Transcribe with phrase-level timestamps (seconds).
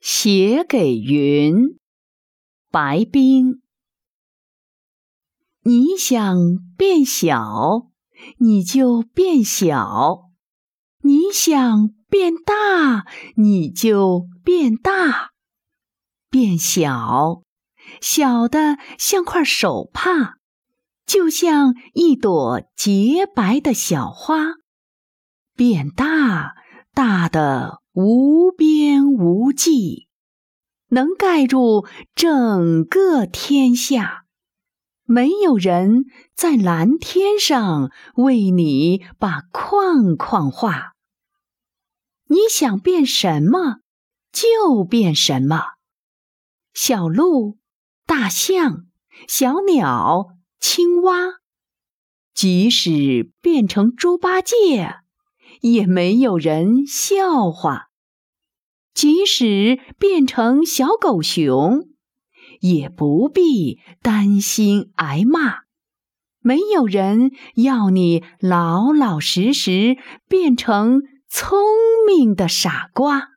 [0.00, 1.78] 写给云，
[2.70, 3.60] 白冰。
[5.62, 6.34] 你想
[6.78, 7.90] 变小，
[8.38, 10.30] 你就变小；
[11.02, 13.04] 你想变大，
[13.36, 15.32] 你就变大。
[16.30, 17.42] 变小，
[18.00, 20.36] 小的像块手帕，
[21.04, 24.54] 就像一朵洁白的小花；
[25.54, 26.54] 变大，
[26.94, 27.80] 大的。
[27.92, 28.79] 无边
[29.16, 30.08] 无际，
[30.88, 34.24] 能盖住整个天下。
[35.04, 40.92] 没有人在蓝天上为你把框框画。
[42.26, 43.80] 你想变什么，
[44.32, 45.74] 就变什么。
[46.72, 47.58] 小鹿、
[48.06, 48.86] 大象、
[49.26, 50.28] 小鸟、
[50.60, 51.40] 青蛙，
[52.32, 55.00] 即使变成猪八戒。
[55.62, 57.89] 也没有人笑话，
[59.00, 61.88] 即使变成小狗熊，
[62.60, 65.60] 也不必担心挨骂。
[66.40, 69.96] 没有人要你老老实实
[70.28, 71.58] 变成聪
[72.06, 73.28] 明的傻瓜。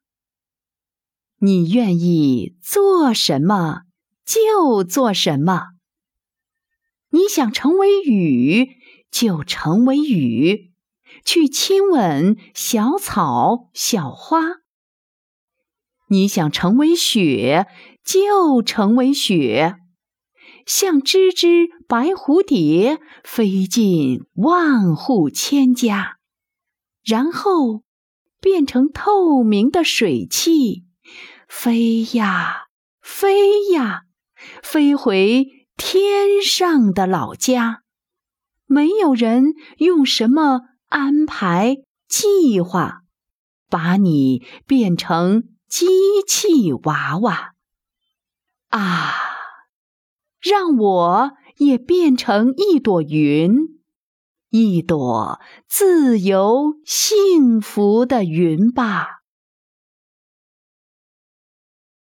[1.39, 3.83] 你愿意做什么
[4.25, 5.67] 就做什么。
[7.11, 8.67] 你想成为雨，
[9.09, 10.73] 就成为雨。
[11.23, 14.62] 去亲吻小草、小花。
[16.13, 17.65] 你想成为雪，
[18.05, 19.75] 就成为雪，
[20.65, 26.17] 像只只白蝴蝶飞进万户千家，
[27.03, 27.83] 然后
[28.39, 30.85] 变成透明的水汽，
[31.49, 32.67] 飞呀
[33.01, 34.03] 飞呀，
[34.61, 37.81] 飞回天上的老家。
[38.67, 40.61] 没有人用什么。
[40.93, 43.01] 安排计划，
[43.67, 45.87] 把你变成机
[46.27, 47.55] 器娃娃
[48.69, 49.11] 啊！
[50.39, 53.81] 让我也变成一朵云，
[54.51, 59.22] 一朵自由幸福的云吧。